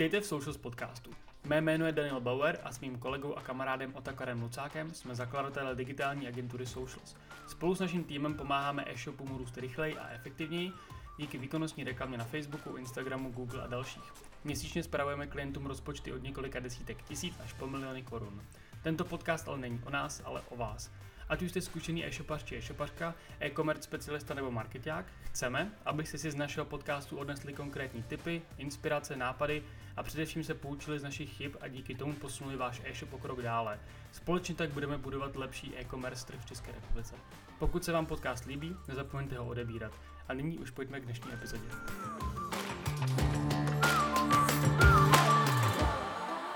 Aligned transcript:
Vítejte 0.00 0.20
v 0.20 0.26
Socials 0.26 0.56
podcastu. 0.56 1.10
Mé 1.44 1.60
jméno 1.60 1.86
je 1.86 1.92
Daniel 1.92 2.20
Bauer 2.20 2.58
a 2.64 2.72
s 2.72 2.80
mým 2.80 2.98
kolegou 2.98 3.34
a 3.34 3.40
kamarádem 3.40 3.94
Otakarem 3.94 4.42
Lucákem 4.42 4.94
jsme 4.94 5.14
zakladatelé 5.14 5.74
digitální 5.74 6.28
agentury 6.28 6.66
Socials. 6.66 7.16
Spolu 7.46 7.74
s 7.74 7.80
naším 7.80 8.04
týmem 8.04 8.34
pomáháme 8.34 8.84
e-shopům 8.86 9.36
růst 9.36 9.58
rychleji 9.58 9.98
a 9.98 10.08
efektivněji 10.08 10.72
díky 11.18 11.38
výkonnostní 11.38 11.84
reklamě 11.84 12.18
na 12.18 12.24
Facebooku, 12.24 12.76
Instagramu, 12.76 13.30
Google 13.30 13.62
a 13.62 13.66
dalších. 13.66 14.12
Měsíčně 14.44 14.82
spravujeme 14.82 15.26
klientům 15.26 15.66
rozpočty 15.66 16.12
od 16.12 16.22
několika 16.22 16.60
desítek 16.60 17.02
tisíc 17.02 17.34
až 17.44 17.52
po 17.52 17.66
miliony 17.66 18.02
korun. 18.02 18.42
Tento 18.82 19.04
podcast 19.04 19.48
ale 19.48 19.58
není 19.58 19.80
o 19.86 19.90
nás, 19.90 20.22
ale 20.24 20.42
o 20.48 20.56
vás. 20.56 20.90
Ať 21.30 21.42
už 21.42 21.50
jste 21.50 21.60
zkušený 21.60 22.06
e-shopař 22.06 22.44
či 22.44 22.56
e-shopařka, 22.56 23.14
e-commerce 23.40 23.82
specialista 23.82 24.34
nebo 24.34 24.50
marketák, 24.50 25.06
chceme, 25.22 25.72
abyste 25.84 26.18
si 26.18 26.30
z 26.30 26.34
našeho 26.34 26.66
podcastu 26.66 27.18
odnesli 27.18 27.52
konkrétní 27.52 28.02
tipy, 28.02 28.42
inspirace, 28.58 29.16
nápady 29.16 29.62
a 29.96 30.02
především 30.02 30.44
se 30.44 30.54
poučili 30.54 30.98
z 30.98 31.02
našich 31.02 31.30
chyb 31.30 31.52
a 31.60 31.68
díky 31.68 31.94
tomu 31.94 32.12
posunuli 32.12 32.56
váš 32.56 32.82
e-shop 32.84 33.12
o 33.12 33.18
krok 33.18 33.42
dále. 33.42 33.78
Společně 34.12 34.54
tak 34.54 34.70
budeme 34.70 34.98
budovat 34.98 35.36
lepší 35.36 35.76
e-commerce 35.76 36.26
trh 36.26 36.40
v 36.40 36.46
České 36.46 36.72
republice. 36.72 37.14
Pokud 37.58 37.84
se 37.84 37.92
vám 37.92 38.06
podcast 38.06 38.44
líbí, 38.44 38.76
nezapomeňte 38.88 39.38
ho 39.38 39.46
odebírat. 39.46 39.92
A 40.28 40.34
nyní 40.34 40.58
už 40.58 40.70
pojďme 40.70 41.00
k 41.00 41.04
dnešní 41.04 41.32
epizodě. 41.32 41.68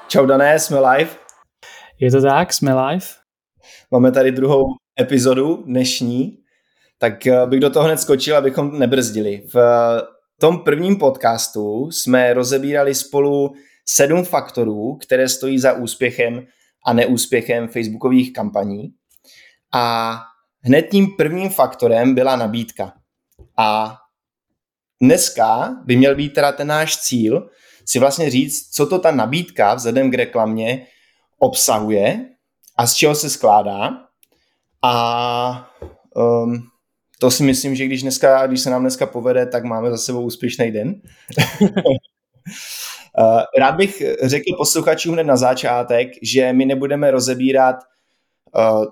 Čau 0.08 0.26
Dané, 0.26 0.58
jsme 0.58 0.80
live. 0.80 1.10
Je 2.00 2.10
to 2.10 2.22
tak, 2.22 2.52
jsme 2.52 2.74
live. 2.74 3.23
Máme 3.90 4.12
tady 4.12 4.32
druhou 4.32 4.64
epizodu 5.00 5.62
dnešní, 5.66 6.38
tak 6.98 7.26
eh, 7.26 7.46
bych 7.46 7.60
do 7.60 7.70
toho 7.70 7.84
hned 7.84 8.00
skočil, 8.00 8.36
abychom 8.36 8.78
nebrzdili. 8.78 9.42
V 9.54 9.56
eh, 9.56 10.02
tom 10.40 10.58
prvním 10.58 10.96
podcastu 10.96 11.90
jsme 11.90 12.34
rozebírali 12.34 12.94
spolu 12.94 13.54
sedm 13.88 14.24
faktorů, 14.24 14.96
které 14.96 15.28
stojí 15.28 15.58
za 15.58 15.72
úspěchem 15.72 16.46
a 16.86 16.92
neúspěchem 16.92 17.68
facebookových 17.68 18.32
kampaní. 18.32 18.94
A 19.72 20.16
hned 20.60 20.82
tím 20.82 21.06
prvním 21.16 21.50
faktorem 21.50 22.14
byla 22.14 22.36
nabídka. 22.36 22.92
A 23.58 23.96
dneska 25.02 25.76
by 25.84 25.96
měl 25.96 26.14
být 26.14 26.34
teda 26.34 26.52
ten 26.52 26.66
náš 26.66 26.96
cíl 26.96 27.48
si 27.86 27.98
vlastně 27.98 28.30
říct, 28.30 28.70
co 28.70 28.86
to 28.86 28.98
ta 28.98 29.10
nabídka 29.10 29.74
vzhledem 29.74 30.10
k 30.10 30.14
reklamě 30.14 30.86
obsahuje 31.38 32.28
a 32.76 32.86
z 32.86 32.94
čeho 32.94 33.14
se 33.14 33.30
skládá. 33.30 33.90
A 34.82 35.70
um, 36.14 36.62
to 37.18 37.30
si 37.30 37.42
myslím, 37.42 37.74
že 37.74 37.84
když, 37.84 38.02
dneska, 38.02 38.46
když 38.46 38.60
se 38.60 38.70
nám 38.70 38.80
dneska 38.80 39.06
povede, 39.06 39.46
tak 39.46 39.64
máme 39.64 39.90
za 39.90 39.98
sebou 39.98 40.22
úspěšný 40.22 40.70
den. 40.70 40.94
Uh, 41.60 43.42
rád 43.58 43.74
bych 43.74 44.02
řekl 44.22 44.56
posluchačům 44.58 45.14
hned 45.14 45.24
na 45.24 45.36
začátek, 45.36 46.08
že 46.22 46.52
my 46.52 46.66
nebudeme 46.66 47.10
rozebírat 47.10 47.76
uh, 48.56 48.84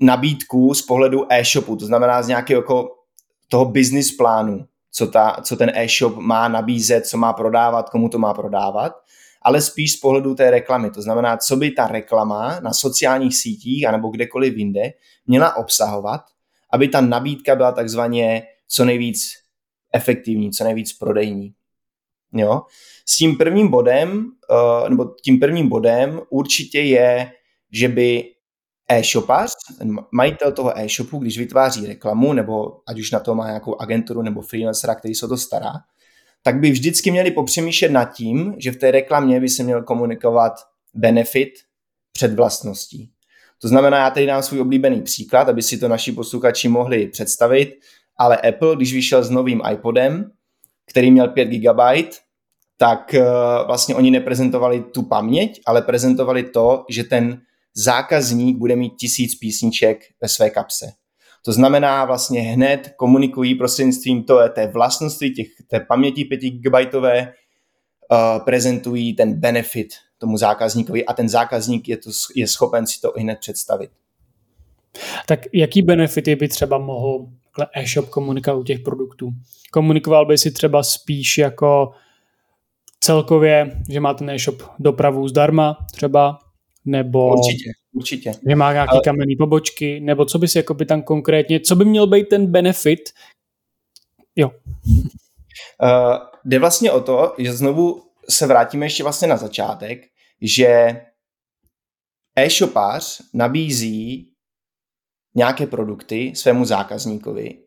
nabídku 0.00 0.74
z 0.74 0.82
pohledu 0.82 1.32
e-shopu, 1.32 1.76
to 1.76 1.86
znamená 1.86 2.22
z 2.22 2.28
nějakého 2.28 2.60
jako 2.60 2.88
toho 3.48 3.64
business 3.64 4.16
plánu, 4.16 4.66
co, 4.92 5.06
ta, 5.06 5.36
co 5.42 5.56
ten 5.56 5.72
e-shop 5.74 6.16
má 6.16 6.48
nabízet, 6.48 7.06
co 7.06 7.18
má 7.18 7.32
prodávat, 7.32 7.90
komu 7.90 8.08
to 8.08 8.18
má 8.18 8.34
prodávat, 8.34 8.92
ale 9.46 9.62
spíš 9.62 9.92
z 9.92 9.96
pohledu 9.96 10.34
té 10.34 10.50
reklamy. 10.50 10.90
To 10.90 11.02
znamená, 11.02 11.36
co 11.36 11.56
by 11.56 11.70
ta 11.70 11.86
reklama 11.86 12.60
na 12.60 12.72
sociálních 12.72 13.36
sítích 13.36 13.88
anebo 13.88 14.08
kdekoliv 14.08 14.56
jinde 14.56 14.92
měla 15.26 15.56
obsahovat, 15.56 16.20
aby 16.72 16.88
ta 16.88 17.00
nabídka 17.00 17.54
byla 17.54 17.72
takzvaně 17.72 18.42
co 18.68 18.84
nejvíc 18.84 19.32
efektivní, 19.94 20.50
co 20.50 20.64
nejvíc 20.64 20.92
prodejní. 20.92 21.54
Jo? 22.32 22.62
S 23.08 23.16
tím 23.16 23.36
prvním 23.36 23.68
bodem, 23.68 24.26
uh, 24.50 24.88
nebo 24.88 25.04
tím 25.24 25.40
prvním 25.40 25.68
bodem 25.68 26.20
určitě 26.30 26.80
je, 26.80 27.32
že 27.72 27.88
by 27.88 28.24
e-shopař, 28.88 29.52
majitel 30.12 30.52
toho 30.52 30.78
e-shopu, 30.78 31.18
když 31.18 31.38
vytváří 31.38 31.86
reklamu, 31.86 32.32
nebo 32.32 32.80
ať 32.86 33.00
už 33.00 33.10
na 33.10 33.20
to 33.20 33.34
má 33.34 33.46
nějakou 33.46 33.80
agenturu 33.80 34.22
nebo 34.22 34.42
freelancera, 34.42 34.94
který 34.94 35.14
se 35.14 35.26
o 35.26 35.28
to 35.28 35.36
stará, 35.36 35.72
tak 36.46 36.60
by 36.60 36.70
vždycky 36.70 37.10
měli 37.10 37.30
popřemýšlet 37.30 37.92
nad 37.92 38.04
tím, 38.04 38.54
že 38.58 38.72
v 38.72 38.76
té 38.76 38.90
reklamě 38.90 39.40
by 39.40 39.48
se 39.48 39.62
měl 39.62 39.82
komunikovat 39.82 40.52
benefit 40.94 41.50
před 42.12 42.34
vlastností. 42.34 43.10
To 43.62 43.68
znamená, 43.68 43.98
já 43.98 44.10
tady 44.10 44.26
dám 44.26 44.42
svůj 44.42 44.60
oblíbený 44.60 45.02
příklad, 45.02 45.48
aby 45.48 45.62
si 45.62 45.78
to 45.78 45.88
naši 45.88 46.12
posluchači 46.12 46.68
mohli 46.68 47.06
představit, 47.06 47.74
ale 48.18 48.36
Apple, 48.36 48.76
když 48.76 48.94
vyšel 48.94 49.24
s 49.24 49.30
novým 49.30 49.62
iPodem, 49.72 50.30
který 50.90 51.10
měl 51.10 51.28
5 51.28 51.48
GB, 51.48 52.10
tak 52.76 53.14
eh, 53.14 53.24
vlastně 53.66 53.94
oni 53.94 54.10
neprezentovali 54.10 54.84
tu 54.94 55.02
paměť, 55.02 55.60
ale 55.66 55.82
prezentovali 55.82 56.42
to, 56.42 56.84
že 56.90 57.04
ten 57.04 57.40
zákazník 57.74 58.56
bude 58.56 58.76
mít 58.76 58.92
tisíc 59.00 59.34
písniček 59.34 60.00
ve 60.22 60.28
své 60.28 60.50
kapse. 60.50 60.86
To 61.46 61.52
znamená 61.52 62.04
vlastně 62.04 62.40
hned 62.40 62.92
komunikují 62.96 63.54
prostřednictvím 63.54 64.24
to, 64.24 64.38
té 64.48 64.66
vlastnosti 64.66 65.30
těch, 65.30 65.46
té 65.66 65.80
paměti 65.80 66.24
5 66.24 66.40
GB, 66.40 66.74
uh, 66.74 68.44
prezentují 68.44 69.14
ten 69.14 69.40
benefit 69.40 69.88
tomu 70.18 70.36
zákazníkovi 70.36 71.06
a 71.06 71.12
ten 71.12 71.28
zákazník 71.28 71.88
je, 71.88 71.96
to, 71.96 72.10
je 72.34 72.46
schopen 72.48 72.86
si 72.86 73.00
to 73.00 73.18
i 73.18 73.22
hned 73.22 73.38
představit. 73.38 73.90
Tak 75.26 75.40
jaký 75.52 75.82
benefity 75.82 76.36
by 76.36 76.48
třeba 76.48 76.78
mohl 76.78 77.26
e-shop 77.74 78.08
komunikovat 78.08 78.56
u 78.56 78.64
těch 78.64 78.80
produktů? 78.80 79.30
Komunikoval 79.72 80.26
by 80.26 80.38
si 80.38 80.50
třeba 80.50 80.82
spíš 80.82 81.38
jako 81.38 81.92
celkově, 83.00 83.82
že 83.90 84.00
má 84.00 84.14
ten 84.14 84.30
e-shop 84.30 84.62
dopravu 84.78 85.28
zdarma 85.28 85.78
třeba, 85.92 86.38
nebo 86.84 87.28
určitě, 87.28 87.70
určitě. 87.96 88.32
že 88.48 88.56
má 88.56 88.72
nějaký 88.72 88.92
Ale... 88.92 89.00
kamenný 89.04 89.36
pobočky, 89.36 90.00
nebo 90.00 90.24
co 90.24 90.38
by 90.38 90.48
si 90.48 90.58
jako 90.58 90.74
by 90.74 90.86
tam 90.86 91.02
konkrétně, 91.02 91.60
co 91.60 91.76
by 91.76 91.84
měl 91.84 92.06
být 92.06 92.28
ten 92.28 92.46
benefit? 92.46 93.00
Jo. 94.36 94.50
Uh, 95.82 96.16
jde 96.44 96.58
vlastně 96.58 96.92
o 96.92 97.00
to, 97.00 97.34
že 97.38 97.52
znovu 97.52 98.02
se 98.28 98.46
vrátíme 98.46 98.86
ještě 98.86 99.02
vlastně 99.02 99.28
na 99.28 99.36
začátek, 99.36 100.06
že 100.42 101.00
e-shopář 102.36 103.20
nabízí 103.34 104.32
nějaké 105.34 105.66
produkty 105.66 106.32
svému 106.34 106.64
zákazníkovi 106.64 107.58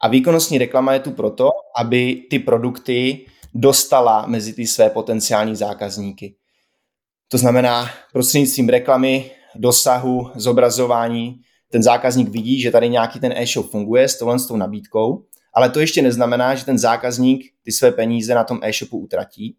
a 0.00 0.08
výkonnostní 0.08 0.58
reklama 0.58 0.92
je 0.92 1.00
tu 1.00 1.10
proto, 1.10 1.50
aby 1.78 2.26
ty 2.30 2.38
produkty 2.38 3.26
dostala 3.54 4.26
mezi 4.26 4.52
ty 4.52 4.66
své 4.66 4.90
potenciální 4.90 5.56
zákazníky. 5.56 6.36
To 7.28 7.38
znamená, 7.38 7.90
prostřednictvím 8.12 8.68
reklamy, 8.68 9.30
dosahu, 9.58 10.30
zobrazování, 10.34 11.40
ten 11.70 11.82
zákazník 11.82 12.28
vidí, 12.28 12.60
že 12.60 12.70
tady 12.70 12.88
nějaký 12.88 13.20
ten 13.20 13.32
e-shop 13.36 13.70
funguje 13.70 14.08
s 14.08 14.18
tohle 14.18 14.38
s 14.38 14.46
tou 14.46 14.56
nabídkou, 14.56 15.24
ale 15.54 15.70
to 15.70 15.80
ještě 15.80 16.02
neznamená, 16.02 16.54
že 16.54 16.64
ten 16.64 16.78
zákazník 16.78 17.44
ty 17.62 17.72
své 17.72 17.92
peníze 17.92 18.34
na 18.34 18.44
tom 18.44 18.58
e-shopu 18.62 18.98
utratí. 18.98 19.56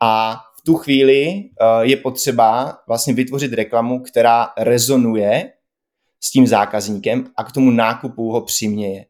A 0.00 0.40
v 0.58 0.62
tu 0.62 0.74
chvíli 0.74 1.26
uh, 1.26 1.80
je 1.80 1.96
potřeba 1.96 2.78
vlastně 2.88 3.14
vytvořit 3.14 3.52
reklamu, 3.52 4.00
která 4.00 4.48
rezonuje 4.58 5.52
s 6.20 6.30
tím 6.30 6.46
zákazníkem 6.46 7.26
a 7.36 7.44
k 7.44 7.52
tomu 7.52 7.70
nákupu 7.70 8.32
ho 8.32 8.40
přiměje. 8.40 9.04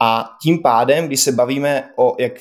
A 0.00 0.30
tím 0.42 0.62
pádem, 0.62 1.06
když 1.06 1.20
se 1.20 1.32
bavíme 1.32 1.88
o, 1.96 2.16
jak, 2.18 2.32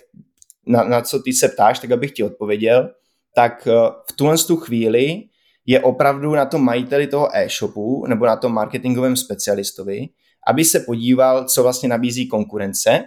na, 0.68 0.84
na 0.84 1.02
co 1.02 1.20
ty 1.20 1.34
se 1.34 1.50
ptáš, 1.50 1.80
tak 1.80 1.91
abych 1.91 2.12
ti 2.12 2.24
odpověděl, 2.24 2.90
tak 3.35 3.68
uh, 3.68 3.90
v 4.12 4.14
tuhle 4.16 4.38
tu 4.38 4.58
chvíli 4.58 5.24
je 5.66 5.79
opravdu 5.79 6.35
na 6.35 6.46
tom 6.46 6.63
majiteli 6.63 7.07
toho 7.07 7.35
e-shopu 7.35 8.06
nebo 8.07 8.25
na 8.25 8.35
tom 8.35 8.53
marketingovém 8.53 9.16
specialistovi, 9.16 10.07
aby 10.47 10.66
se 10.66 10.79
podíval, 10.79 11.46
co 11.46 11.63
vlastně 11.63 11.90
nabízí 11.90 12.28
konkurence, 12.28 13.03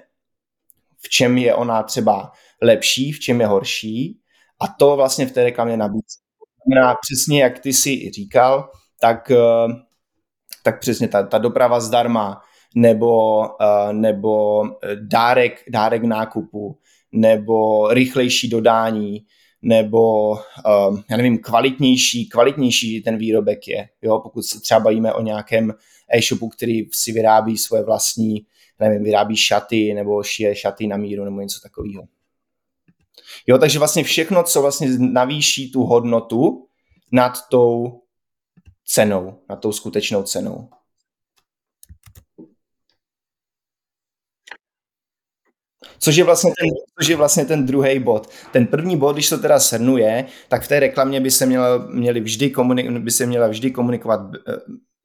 v 0.99 1.09
čem 1.09 1.39
je 1.39 1.55
ona 1.55 1.83
třeba 1.83 2.33
lepší, 2.63 3.13
v 3.13 3.21
čem 3.21 3.41
je 3.41 3.47
horší 3.47 4.21
a 4.61 4.69
to 4.69 4.97
vlastně 4.97 5.27
v 5.27 5.33
té 5.33 5.45
reklamě 5.45 5.77
nabízí. 5.77 6.19
Znamená 6.67 6.95
přesně, 6.95 7.43
jak 7.43 7.59
ty 7.59 7.73
si 7.73 8.11
říkal, 8.11 8.71
tak, 9.01 9.31
eh, 9.31 9.67
tak 10.63 10.81
přesně 10.81 11.09
ta, 11.09 11.23
ta 11.23 11.39
doprava 11.39 11.81
zdarma, 11.81 12.41
nebo, 12.75 13.43
eh, 13.63 13.93
nebo 13.93 14.63
dárek, 15.01 15.65
dárek 15.69 16.03
nákupu, 16.03 16.79
nebo 17.13 17.89
rychlejší 17.89 18.49
dodání, 18.49 19.27
nebo 19.67 20.31
uh, 20.31 21.01
já 21.11 21.17
nevím, 21.17 21.39
kvalitnější, 21.39 22.29
kvalitnější 22.29 23.03
ten 23.03 23.17
výrobek 23.17 23.69
je. 23.69 23.89
Jo? 24.03 24.19
Pokud 24.19 24.43
se 24.43 24.61
třeba 24.61 24.81
bavíme 24.81 25.13
o 25.13 25.23
nějakém 25.23 25.75
e-shopu, 26.09 26.49
který 26.49 26.89
si 26.93 27.13
vyrábí 27.13 27.59
svoje 27.59 27.83
vlastní, 27.83 28.47
nevím, 28.81 29.05
vyrábí 29.05 29.37
šaty 29.37 29.95
nebo 29.95 30.23
šije 30.23 30.57
šaty 30.57 30.87
na 30.87 30.97
míru 30.97 31.25
nebo 31.25 31.41
něco 31.41 31.61
takového. 31.61 32.05
Jo, 33.47 33.59
takže 33.59 33.79
vlastně 33.79 34.05
všechno, 34.05 34.43
co 34.43 34.63
vlastně 34.63 34.89
navýší 34.99 35.73
tu 35.73 35.83
hodnotu 35.83 36.67
nad 37.13 37.39
tou 37.51 38.03
cenou, 38.85 39.39
nad 39.49 39.57
tou 39.57 39.73
skutečnou 39.73 40.23
cenou. 40.23 40.69
Což 45.99 46.17
je, 46.17 46.25
vlastně 46.25 46.51
ten, 46.61 46.69
což 46.99 47.09
je 47.09 47.17
vlastně 47.17 47.45
ten 47.45 47.67
druhý 47.67 47.99
bod. 47.99 48.31
Ten 48.53 48.67
první 48.67 48.97
bod, 48.97 49.13
když 49.13 49.29
to 49.29 49.39
teda 49.39 49.59
shrnuje, 49.59 50.25
tak 50.49 50.63
v 50.63 50.69
té 50.69 50.81
reklamě 50.81 51.21
by 51.21 51.31
se 51.31 51.47
měla, 51.47 51.87
měli 51.91 52.21
vždy 52.21 52.51
komunik, 52.51 52.91
by 52.91 53.11
se 53.11 53.27
měla 53.27 53.49
vždy 53.49 53.71
komunikovat, 53.71 54.21
eh, 54.49 54.53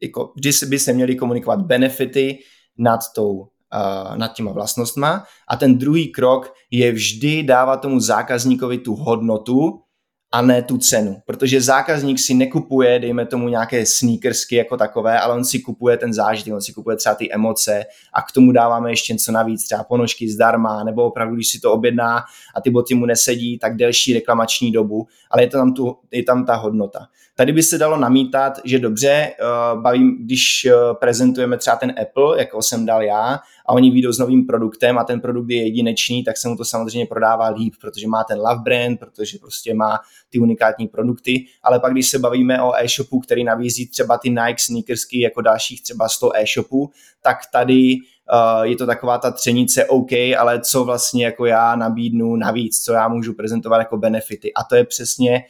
jako, 0.02 0.34
vždy 0.36 0.52
by 0.68 0.80
se 0.80 0.94
měly 0.94 1.16
komunikovat 1.16 1.62
benefity 1.62 2.38
nad 2.78 3.00
tou 3.16 3.48
uh, 3.74 4.18
nad 4.18 4.34
těma 4.34 4.52
vlastnostma 4.52 5.24
a 5.48 5.58
ten 5.58 5.78
druhý 5.78 6.12
krok 6.12 6.54
je 6.72 6.92
vždy 6.92 7.44
dávat 7.44 7.78
tomu 7.78 8.00
zákazníkovi 8.00 8.78
tu 8.78 8.96
hodnotu, 8.96 9.82
a 10.32 10.42
ne 10.42 10.62
tu 10.62 10.78
cenu. 10.78 11.22
Protože 11.26 11.62
zákazník 11.62 12.20
si 12.20 12.34
nekupuje, 12.34 13.00
dejme 13.00 13.26
tomu, 13.26 13.50
nějaké 13.50 13.86
sneakersky 13.86 14.56
jako 14.56 14.78
takové, 14.78 15.20
ale 15.20 15.36
on 15.36 15.46
si 15.46 15.60
kupuje 15.60 15.98
ten 15.98 16.14
zážitek, 16.14 16.54
on 16.54 16.62
si 16.62 16.74
kupuje 16.74 16.98
třeba 16.98 17.16
ty 17.16 17.34
emoce 17.34 17.86
a 18.14 18.22
k 18.22 18.32
tomu 18.32 18.52
dáváme 18.52 18.92
ještě 18.92 19.14
něco 19.14 19.32
navíc, 19.32 19.64
třeba 19.66 19.84
ponožky 19.84 20.30
zdarma, 20.30 20.84
nebo 20.84 21.04
opravdu, 21.04 21.36
když 21.36 21.48
si 21.48 21.60
to 21.60 21.74
objedná 21.74 22.24
a 22.56 22.62
ty 22.62 22.70
boty 22.70 22.96
mu 22.96 23.06
nesedí, 23.06 23.60
tak 23.60 23.76
delší 23.76 24.14
reklamační 24.14 24.72
dobu, 24.72 25.08
ale 25.32 25.44
je, 25.44 25.48
to 25.48 25.58
tam, 25.58 25.74
tu, 25.74 25.98
je 26.12 26.24
tam 26.24 26.46
ta 26.46 26.56
hodnota. 26.56 27.08
Tady 27.36 27.54
by 27.54 27.64
se 27.64 27.78
dalo 27.78 27.98
namítat, 27.98 28.60
že 28.66 28.80
dobře, 28.80 29.32
uh, 29.74 29.82
bavím, 29.82 30.18
když 30.26 30.68
uh, 30.68 30.94
prezentujeme 30.94 31.58
třeba 31.58 31.76
ten 31.76 31.94
Apple, 32.02 32.40
jako 32.40 32.62
jsem 32.62 32.86
dal 32.86 33.04
já, 33.04 33.40
a 33.66 33.74
oni 33.74 33.92
vyjdou 33.92 34.12
s 34.12 34.20
novým 34.20 34.46
produktem 34.46 34.98
a 34.98 35.04
ten 35.04 35.22
produkt 35.22 35.50
je 35.50 35.64
jedinečný, 35.64 36.24
tak 36.24 36.38
se 36.38 36.48
mu 36.48 36.58
to 36.58 36.66
samozřejmě 36.66 37.06
prodává 37.06 37.50
líp, 37.50 37.74
protože 37.82 38.08
má 38.08 38.24
ten 38.24 38.38
love 38.38 38.62
brand, 38.64 39.00
protože 39.00 39.38
prostě 39.38 39.74
má 39.74 40.00
ty 40.30 40.40
unikátní 40.40 40.88
produkty, 40.88 41.46
ale 41.64 41.80
pak 41.80 41.94
když 41.94 42.10
se 42.10 42.20
bavíme 42.20 42.62
o 42.62 42.76
e-shopu, 42.76 43.20
který 43.20 43.44
navízí 43.44 43.88
třeba 43.88 44.18
ty 44.18 44.30
Nike 44.30 44.60
sneakersky 44.60 45.22
jako 45.22 45.42
dalších 45.42 45.84
třeba 45.84 46.10
100 46.10 46.32
e-shopů, 46.36 46.90
tak 47.22 47.38
tady 47.54 47.96
uh, 48.34 48.62
je 48.62 48.76
to 48.76 48.86
taková 48.86 49.18
ta 49.18 49.32
třenice 49.32 49.86
OK, 49.86 50.12
ale 50.38 50.62
co 50.62 50.86
vlastně 50.86 51.26
jako 51.26 51.46
já 51.46 51.76
nabídnu 51.76 52.36
navíc, 52.36 52.84
co 52.84 52.94
já 52.94 53.08
můžu 53.08 53.34
prezentovat 53.34 53.78
jako 53.78 53.98
benefity. 53.98 54.54
A 54.54 54.64
to 54.64 54.76
je 54.76 54.84
přesně 54.84 55.44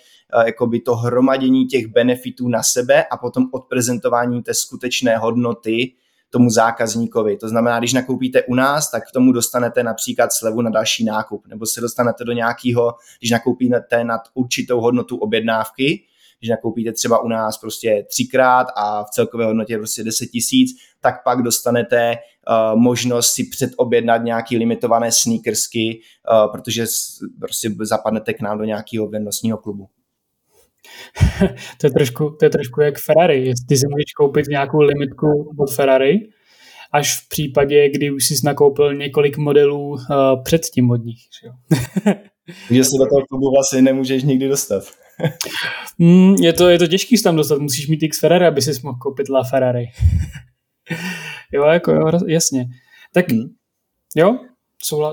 jakoby 0.45 0.79
to 0.79 0.95
hromadění 0.95 1.65
těch 1.65 1.87
benefitů 1.87 2.47
na 2.47 2.63
sebe 2.63 3.03
a 3.03 3.17
potom 3.17 3.47
odprezentování 3.51 4.43
té 4.43 4.53
skutečné 4.53 5.17
hodnoty 5.17 5.93
tomu 6.31 6.49
zákazníkovi. 6.49 7.37
To 7.37 7.49
znamená, 7.49 7.79
když 7.79 7.93
nakoupíte 7.93 8.43
u 8.43 8.55
nás, 8.55 8.91
tak 8.91 9.03
k 9.03 9.11
tomu 9.13 9.31
dostanete 9.31 9.83
například 9.83 10.33
slevu 10.33 10.61
na 10.61 10.69
další 10.69 11.05
nákup, 11.05 11.47
nebo 11.47 11.65
se 11.65 11.81
dostanete 11.81 12.23
do 12.23 12.31
nějakého, 12.31 12.93
když 13.19 13.31
nakoupíte 13.31 14.03
nad 14.03 14.21
určitou 14.33 14.81
hodnotu 14.81 15.17
objednávky, 15.17 16.03
když 16.39 16.49
nakoupíte 16.49 16.91
třeba 16.91 17.19
u 17.19 17.27
nás 17.27 17.57
prostě 17.57 18.05
třikrát 18.09 18.67
a 18.75 19.03
v 19.03 19.09
celkové 19.09 19.45
hodnotě 19.45 19.77
prostě 19.77 20.03
10 20.03 20.25
tisíc, 20.25 20.77
tak 21.01 21.23
pak 21.23 21.41
dostanete 21.41 22.15
uh, 22.15 22.79
možnost 22.79 23.31
si 23.31 23.43
předobjednat 23.43 24.23
nějaký 24.23 24.57
limitované 24.57 25.11
sneakersky, 25.11 26.01
uh, 26.31 26.51
protože 26.51 26.85
prostě 27.39 27.71
zapadnete 27.81 28.33
k 28.33 28.41
nám 28.41 28.57
do 28.57 28.63
nějakého 28.63 29.07
věrnostního 29.07 29.57
klubu. 29.57 29.89
to, 31.81 31.87
je 31.87 31.91
trošku, 31.91 32.35
to 32.39 32.45
je 32.45 32.49
trošku 32.49 32.81
jak 32.81 32.99
Ferrari. 32.99 33.53
Ty 33.67 33.77
si 33.77 33.87
můžeš 33.89 34.13
koupit 34.17 34.47
nějakou 34.47 34.81
limitku 34.81 35.27
od 35.59 35.75
Ferrari, 35.75 36.19
až 36.93 37.19
v 37.19 37.29
případě, 37.29 37.89
kdy 37.89 38.11
už 38.11 38.25
jsi 38.25 38.35
nakoupil 38.45 38.95
několik 38.95 39.37
modelů 39.37 39.89
uh, 39.89 39.97
předtím 40.43 40.91
od 40.91 41.05
nich. 41.05 41.19
Že, 42.71 42.83
se 42.83 42.97
do 42.99 43.05
toho 43.05 43.25
klubu 43.29 43.51
vlastně 43.51 43.81
nemůžeš 43.81 44.23
nikdy 44.23 44.47
dostat. 44.47 44.83
mm, 45.97 46.35
je, 46.35 46.53
to, 46.53 46.69
je 46.69 46.79
to 46.79 46.87
těžký 46.87 47.17
se 47.17 47.23
tam 47.23 47.35
dostat, 47.35 47.59
musíš 47.59 47.87
mít 47.87 48.03
X 48.03 48.19
Ferrari, 48.19 48.45
aby 48.45 48.61
si 48.61 48.81
mohl 48.83 48.97
koupit 49.01 49.29
La 49.29 49.43
Ferrari. 49.43 49.85
jo, 51.53 51.63
jako 51.63 51.91
jo, 51.91 52.11
jasně. 52.27 52.65
Tak 53.13 53.31
hmm. 53.31 53.43
jo, 54.15 54.37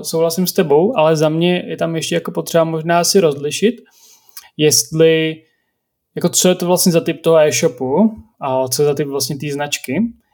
souhlasím 0.01 0.47
s 0.47 0.53
tebou, 0.53 0.97
ale 0.97 1.15
za 1.15 1.29
mě 1.29 1.63
je 1.67 1.77
tam 1.77 1.95
ještě 1.95 2.15
jako 2.15 2.31
potřeba 2.31 2.63
možná 2.63 3.03
si 3.03 3.19
rozlišit, 3.19 3.75
jestli 4.57 5.35
jako 6.19 6.29
co 6.29 6.49
je 6.49 6.55
to 6.55 6.65
vlastně 6.65 6.91
za 6.91 7.01
typ 7.01 7.21
toho 7.21 7.37
e-shopu 7.37 8.11
a 8.41 8.67
co 8.67 8.81
je 8.81 8.85
za 8.85 8.93
typ 8.93 9.07
vlastně 9.07 9.37
té 9.37 9.51
značky. 9.53 9.93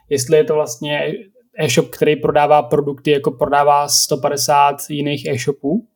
Jestli 0.10 0.38
je 0.38 0.44
to 0.44 0.54
vlastně 0.54 1.14
e-shop, 1.60 1.90
který 1.90 2.16
prodává 2.16 2.64
produkty, 2.64 3.12
jako 3.12 3.32
prodává 3.32 3.88
150 3.88 4.76
jiných 4.90 5.26
e-shopů, 5.26 5.88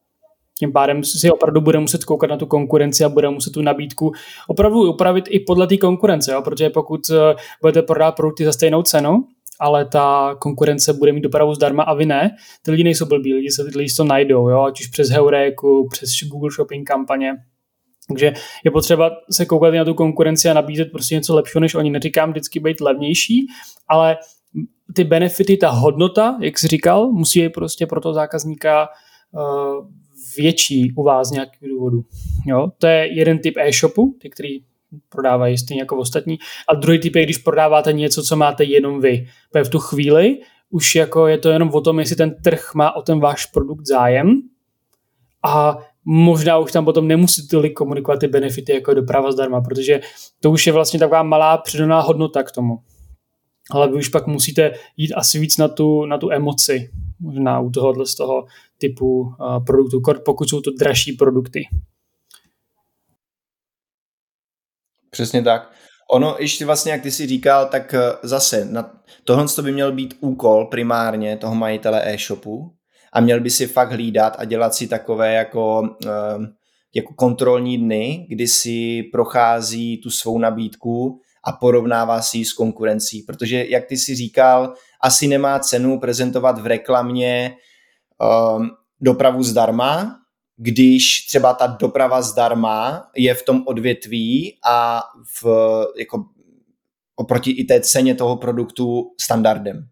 tím 0.60 0.74
pádem 0.74 1.04
si 1.04 1.32
opravdu 1.32 1.62
bude 1.62 1.80
muset 1.80 2.04
koukat 2.04 2.30
na 2.30 2.38
tu 2.38 2.46
konkurenci 2.46 3.04
a 3.04 3.10
bude 3.10 3.30
muset 3.30 3.52
tu 3.52 3.62
nabídku 3.62 4.12
opravdu 4.48 4.94
upravit 4.94 5.26
i 5.30 5.40
podle 5.40 5.68
té 5.68 5.78
konkurence, 5.78 6.32
jo? 6.32 6.42
protože 6.42 6.70
pokud 6.70 7.10
eh, 7.10 7.36
budete 7.62 7.82
prodávat 7.82 8.16
produkty 8.16 8.46
za 8.46 8.52
stejnou 8.52 8.84
cenu, 8.84 9.24
ale 9.60 9.86
ta 9.86 10.36
konkurence 10.40 10.94
bude 10.94 11.12
mít 11.12 11.22
dopravu 11.22 11.54
zdarma 11.54 11.84
a 11.84 11.94
vy 11.94 12.06
ne, 12.06 12.36
ty 12.66 12.72
lidi 12.72 12.84
nejsou 12.84 13.06
blbí, 13.06 13.34
lidi 13.34 13.52
se 13.52 13.62
lidi 13.76 13.94
to 13.98 14.04
najdou, 14.04 14.50
jo? 14.50 14.62
ať 14.62 14.82
už 14.82 14.88
přes 14.88 15.10
Heuréku, 15.10 15.88
přes 15.92 16.10
Google 16.32 16.52
Shopping 16.52 16.88
kampaně, 16.88 17.34
takže 18.10 18.34
je 18.64 18.72
potřeba 18.72 19.12
se 19.32 19.46
koukat 19.46 19.74
na 19.74 19.86
tu 19.86 19.94
konkurenci 19.94 20.50
a 20.50 20.54
nabízet 20.54 20.92
prostě 20.92 21.16
něco 21.16 21.36
lepšího, 21.36 21.62
než 21.62 21.76
oni. 21.76 21.90
Neříkám 21.90 22.30
vždycky 22.30 22.60
být 22.60 22.82
levnější, 22.82 23.48
ale 23.88 24.18
ty 24.96 25.04
benefity, 25.04 25.58
ta 25.58 25.70
hodnota, 25.70 26.38
jak 26.42 26.60
jsi 26.60 26.68
říkal, 26.68 27.12
musí 27.12 27.42
být 27.42 27.54
prostě 27.54 27.88
pro 27.88 28.02
toho 28.02 28.14
zákazníka 28.14 28.88
uh, 29.32 29.88
větší 30.38 30.94
u 30.98 31.04
vás 31.04 31.28
z 31.28 31.32
nějakých 31.32 31.70
důvodů. 31.70 32.02
Jo? 32.46 32.72
To 32.78 32.88
je 32.88 33.18
jeden 33.18 33.40
typ 33.40 33.58
e-shopu, 33.58 34.18
ty, 34.22 34.30
který 34.30 34.60
prodávají 35.10 35.58
stejně 35.58 35.82
jako 35.82 35.98
ostatní. 35.98 36.38
A 36.70 36.76
druhý 36.76 37.00
typ 37.00 37.16
je, 37.16 37.24
když 37.24 37.38
prodáváte 37.38 37.94
něco, 37.94 38.24
co 38.24 38.36
máte 38.36 38.64
jenom 38.64 39.02
vy. 39.02 39.28
V 39.64 39.70
tu 39.70 39.80
chvíli 39.80 40.38
už 40.70 40.96
jako 40.96 41.28
je 41.28 41.38
to 41.38 41.50
jenom 41.50 41.70
o 41.74 41.82
tom, 41.82 42.00
jestli 42.00 42.16
ten 42.16 42.36
trh 42.44 42.72
má 42.76 42.96
o 42.96 43.02
ten 43.02 43.20
váš 43.20 43.46
produkt 43.46 43.86
zájem 43.86 44.42
a 45.46 45.78
možná 46.12 46.58
už 46.58 46.72
tam 46.72 46.86
potom 46.86 47.08
nemusí 47.08 47.48
tolik 47.48 47.74
komunikovat 47.74 48.20
ty 48.20 48.28
benefity 48.28 48.74
jako 48.74 48.94
doprava 48.94 49.32
zdarma, 49.32 49.62
protože 49.62 50.00
to 50.40 50.52
už 50.52 50.68
je 50.68 50.74
vlastně 50.74 51.00
taková 51.00 51.24
malá 51.24 51.58
přidaná 51.58 52.00
hodnota 52.02 52.44
k 52.44 52.52
tomu. 52.52 52.78
Ale 53.72 53.88
vy 53.88 53.94
už 53.94 54.08
pak 54.08 54.28
musíte 54.28 54.74
jít 54.98 55.14
asi 55.14 55.40
víc 55.40 55.58
na 55.58 55.68
tu, 55.68 56.06
na 56.06 56.18
tu 56.18 56.32
emoci, 56.32 56.90
možná 57.20 57.60
u 57.60 57.70
tohohle 57.70 58.06
z 58.06 58.16
toho 58.16 58.46
typu 58.78 59.22
uh, 59.22 59.66
produktu, 59.66 60.02
pokud 60.26 60.50
jsou 60.50 60.62
to 60.62 60.72
dražší 60.72 61.14
produkty. 61.14 61.64
Přesně 65.10 65.44
tak. 65.44 65.72
Ono, 66.12 66.36
ještě 66.40 66.66
vlastně, 66.66 66.92
jak 66.92 67.02
ty 67.02 67.12
si 67.12 67.28
říkal, 67.28 67.66
tak 67.66 67.94
eh, 67.94 68.00
zase 68.24 68.66
na, 68.66 69.02
tohle 69.24 69.46
by 69.62 69.72
měl 69.72 69.92
být 69.92 70.18
úkol 70.20 70.66
primárně 70.66 71.38
toho 71.38 71.56
majitele 71.56 72.14
e-shopu, 72.14 72.79
a 73.14 73.20
měl 73.22 73.40
by 73.40 73.50
si 73.50 73.68
fakt 73.68 73.92
hlídat 73.92 74.36
a 74.40 74.46
dělat 74.46 74.74
si 74.74 74.88
takové 74.88 75.34
jako, 75.34 75.90
ehm, 76.06 76.48
jako 76.96 77.14
kontrolní 77.14 77.78
dny, 77.78 78.26
kdy 78.30 78.48
si 78.48 79.04
prochází 79.12 79.98
tu 79.98 80.10
svou 80.12 80.40
nabídku 80.40 81.22
a 81.44 81.52
porovnává 81.52 82.22
si 82.22 82.38
ji 82.38 82.46
s 82.46 82.54
konkurencí, 82.54 83.22
protože 83.22 83.66
jak 83.70 83.86
ty 83.86 83.98
si 83.98 84.16
říkal, 84.16 84.74
asi 85.02 85.28
nemá 85.28 85.60
cenu 85.60 86.00
prezentovat 86.00 86.60
v 86.60 86.66
reklamě 86.68 87.56
um, 88.58 88.70
dopravu 89.02 89.44
zdarma, 89.44 90.16
když 90.58 91.26
třeba 91.28 91.54
ta 91.54 91.68
doprava 91.68 92.22
zdarma 92.22 93.10
je 93.16 93.34
v 93.34 93.44
tom 93.44 93.64
odvětví 93.68 94.60
a 94.66 95.04
v, 95.42 95.46
jako 96.00 96.26
oproti 97.16 97.52
i 97.52 97.66
té 97.66 97.82
ceně 97.82 98.16
toho 98.16 98.38
produktu 98.38 99.04
standardem. 99.22 99.88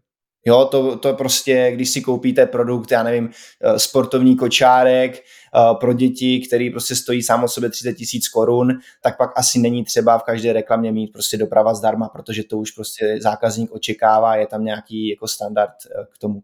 Jo, 0.48 0.64
to, 0.70 0.98
to 0.98 1.14
prostě, 1.14 1.70
když 1.74 1.90
si 1.90 2.00
koupíte 2.00 2.46
produkt, 2.46 2.90
já 2.90 3.02
nevím, 3.02 3.30
eh, 3.60 3.78
sportovní 3.78 4.36
kočárek 4.36 5.16
eh, 5.16 5.74
pro 5.80 5.92
děti, 5.92 6.40
který 6.40 6.70
prostě 6.70 6.96
stojí 6.96 7.22
sám 7.22 7.44
o 7.44 7.48
sobě 7.48 7.70
30 7.70 7.94
tisíc 7.94 8.28
korun, 8.28 8.78
tak 9.02 9.16
pak 9.16 9.30
asi 9.36 9.58
není 9.58 9.84
třeba 9.84 10.18
v 10.18 10.22
každé 10.22 10.52
reklamě 10.52 10.92
mít 10.92 11.12
prostě 11.12 11.36
doprava 11.36 11.74
zdarma, 11.74 12.08
protože 12.08 12.44
to 12.44 12.58
už 12.58 12.70
prostě 12.70 13.18
zákazník 13.22 13.72
očekává, 13.72 14.36
je 14.36 14.46
tam 14.46 14.64
nějaký 14.64 15.08
jako 15.08 15.28
standard 15.28 15.70
eh, 15.70 16.04
k 16.14 16.18
tomu. 16.18 16.40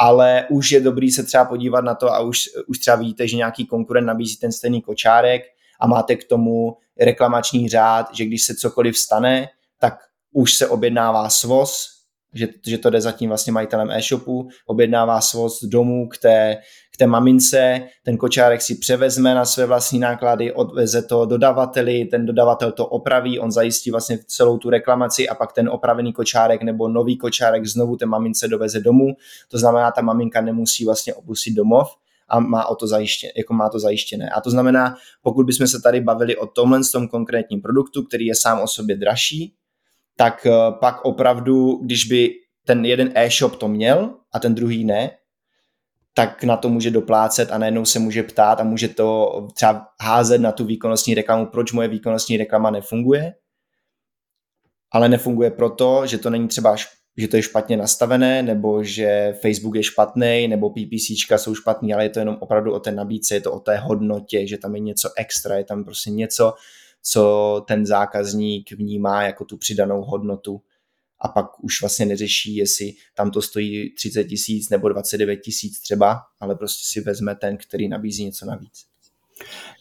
Ale 0.00 0.46
už 0.50 0.70
je 0.70 0.80
dobrý 0.80 1.10
se 1.10 1.22
třeba 1.22 1.44
podívat 1.44 1.84
na 1.84 1.94
to 1.94 2.14
a 2.14 2.20
už, 2.20 2.48
už 2.68 2.78
třeba 2.78 2.96
vidíte, 2.96 3.28
že 3.28 3.36
nějaký 3.36 3.66
konkurent 3.66 4.06
nabízí 4.06 4.36
ten 4.36 4.52
stejný 4.52 4.82
kočárek 4.82 5.42
a 5.80 5.86
máte 5.86 6.16
k 6.16 6.24
tomu 6.24 6.76
reklamační 7.00 7.68
řád, 7.68 8.14
že 8.14 8.24
když 8.24 8.42
se 8.42 8.54
cokoliv 8.54 8.98
stane, 8.98 9.48
tak 9.78 9.94
už 10.32 10.54
se 10.54 10.68
objednává 10.68 11.30
svoz, 11.30 11.97
že, 12.38 12.48
že 12.66 12.78
to 12.78 12.90
jde 12.90 13.00
za 13.00 13.12
tím 13.12 13.28
vlastně 13.28 13.52
majitelem 13.52 13.90
e-shopu, 13.90 14.48
objednává 14.66 15.20
svoz 15.20 15.64
domů 15.64 16.08
k 16.08 16.18
té, 16.18 16.56
k 16.94 16.96
té 16.96 17.06
mamince, 17.06 17.82
ten 18.04 18.16
kočárek 18.16 18.62
si 18.62 18.74
převezme 18.74 19.34
na 19.34 19.44
své 19.44 19.66
vlastní 19.66 19.98
náklady, 19.98 20.52
odveze 20.52 21.02
to 21.02 21.26
dodavateli, 21.26 22.04
ten 22.04 22.26
dodavatel 22.26 22.72
to 22.72 22.86
opraví, 22.86 23.38
on 23.38 23.50
zajistí 23.50 23.90
vlastně 23.90 24.18
celou 24.26 24.58
tu 24.58 24.70
reklamaci 24.70 25.28
a 25.28 25.34
pak 25.34 25.52
ten 25.52 25.68
opravený 25.68 26.12
kočárek 26.12 26.62
nebo 26.62 26.88
nový 26.88 27.18
kočárek 27.18 27.66
znovu 27.66 27.96
té 27.96 28.06
mamince 28.06 28.48
doveze 28.48 28.80
domů. 28.80 29.06
To 29.50 29.58
znamená, 29.58 29.90
ta 29.90 30.02
maminka 30.02 30.40
nemusí 30.40 30.84
vlastně 30.84 31.14
opustit 31.14 31.54
domov 31.54 31.88
a 32.28 32.40
má, 32.40 32.66
o 32.66 32.74
to 32.74 32.86
zajištěné, 32.86 33.32
jako 33.36 33.54
má 33.54 33.68
to 33.68 33.78
zajištěné. 33.78 34.30
A 34.30 34.40
to 34.40 34.50
znamená, 34.50 34.94
pokud 35.22 35.46
bychom 35.46 35.66
se 35.66 35.80
tady 35.80 36.00
bavili 36.00 36.36
o 36.36 36.46
tomhle 36.46 36.80
tom 36.92 37.08
konkrétním 37.08 37.62
produktu, 37.62 38.02
který 38.02 38.26
je 38.26 38.34
sám 38.34 38.60
o 38.60 38.66
sobě 38.66 38.96
dražší, 38.96 39.54
tak 40.18 40.46
eh, 40.46 40.52
pak 40.80 41.04
opravdu, 41.04 41.80
když 41.82 42.04
by 42.04 42.30
ten 42.66 42.84
jeden 42.84 43.12
e-shop 43.14 43.56
to 43.56 43.68
měl 43.68 44.14
a 44.32 44.38
ten 44.38 44.54
druhý 44.54 44.84
ne, 44.84 45.10
tak 46.14 46.44
na 46.44 46.56
to 46.56 46.68
může 46.68 46.90
doplácet 46.90 47.52
a 47.52 47.58
najednou 47.58 47.84
se 47.84 47.98
může 47.98 48.22
ptát 48.22 48.60
a 48.60 48.64
může 48.64 48.88
to 48.88 49.48
třeba 49.54 49.86
házet 50.00 50.38
na 50.38 50.52
tu 50.52 50.64
výkonnostní 50.64 51.14
reklamu, 51.14 51.46
proč 51.46 51.72
moje 51.72 51.88
výkonnostní 51.88 52.36
reklama 52.36 52.70
nefunguje. 52.70 53.34
Ale 54.92 55.08
nefunguje 55.08 55.50
proto, 55.50 56.06
že 56.06 56.18
to 56.18 56.30
není 56.30 56.48
třeba 56.48 56.76
že 57.18 57.28
to 57.28 57.36
je 57.36 57.42
špatně 57.42 57.76
nastavené, 57.76 58.42
nebo 58.42 58.84
že 58.84 59.34
Facebook 59.42 59.74
je 59.74 59.82
špatný, 59.82 60.48
nebo 60.48 60.70
PPCčka 60.70 61.38
jsou 61.38 61.54
špatný, 61.54 61.94
ale 61.94 62.04
je 62.04 62.10
to 62.10 62.18
jenom 62.18 62.36
opravdu 62.40 62.72
o 62.72 62.80
té 62.80 62.92
nabídce, 62.92 63.34
je 63.34 63.40
to 63.40 63.52
o 63.52 63.60
té 63.60 63.76
hodnotě, 63.76 64.46
že 64.46 64.58
tam 64.58 64.74
je 64.74 64.80
něco 64.80 65.10
extra, 65.16 65.56
je 65.56 65.64
tam 65.64 65.84
prostě 65.84 66.10
něco, 66.10 66.52
co 67.02 67.64
ten 67.68 67.86
zákazník 67.86 68.72
vnímá 68.72 69.22
jako 69.22 69.44
tu 69.44 69.56
přidanou 69.56 70.02
hodnotu 70.02 70.62
a 71.20 71.28
pak 71.28 71.64
už 71.64 71.80
vlastně 71.80 72.06
neřeší, 72.06 72.56
jestli 72.56 72.92
tam 73.14 73.30
to 73.30 73.42
stojí 73.42 73.94
30 73.94 74.24
tisíc 74.24 74.70
nebo 74.70 74.88
29 74.88 75.36
tisíc 75.36 75.80
třeba, 75.80 76.20
ale 76.40 76.54
prostě 76.54 76.82
si 76.92 77.00
vezme 77.00 77.34
ten, 77.34 77.56
který 77.56 77.88
nabízí 77.88 78.24
něco 78.24 78.46
navíc. 78.46 78.87